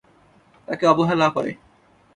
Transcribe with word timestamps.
তাকে 0.67 0.85
অবহেলা 0.87 1.27
করে। 1.29 1.51